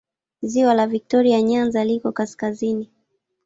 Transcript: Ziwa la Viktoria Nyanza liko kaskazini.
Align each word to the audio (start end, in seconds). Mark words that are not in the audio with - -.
Ziwa 0.41 0.73
la 0.73 0.87
Viktoria 0.87 1.41
Nyanza 1.41 1.83
liko 1.83 2.11
kaskazini. 2.11 2.89